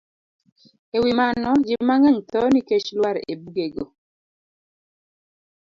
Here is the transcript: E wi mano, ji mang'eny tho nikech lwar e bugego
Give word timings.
E 0.95 0.97
wi 1.03 1.11
mano, 1.19 1.49
ji 1.65 1.75
mang'eny 1.87 2.19
tho 2.31 2.41
nikech 2.53 2.87
lwar 2.97 3.15
e 3.31 3.33
bugego 3.41 3.85